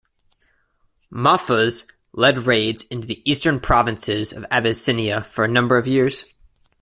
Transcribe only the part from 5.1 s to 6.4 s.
for a number of years.